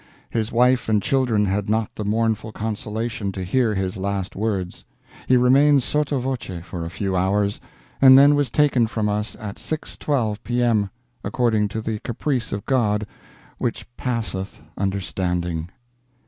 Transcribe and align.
His 0.31 0.51
wife 0.51 0.89
and 0.89 0.99
children 0.99 1.45
had 1.45 1.69
not 1.69 1.93
the 1.93 2.03
mournful 2.03 2.51
consolation 2.53 3.31
to 3.33 3.43
hear 3.43 3.75
his 3.75 3.97
last 3.97 4.35
words; 4.35 4.83
he 5.27 5.37
remained 5.37 5.83
sotto 5.83 6.17
voce 6.19 6.61
for 6.65 6.83
a 6.83 6.89
few 6.89 7.15
hours, 7.15 7.61
and 8.01 8.17
then 8.17 8.33
was 8.33 8.49
taken 8.49 8.87
from 8.87 9.07
us 9.07 9.35
at 9.39 9.57
6.12 9.57 10.39
P.m. 10.43 10.89
according 11.23 11.67
to 11.67 11.81
the 11.81 11.99
caprice 11.99 12.51
of 12.51 12.65
God 12.65 13.05
which 13.59 13.85
passeth 13.95 14.59
understanding." 14.75 15.69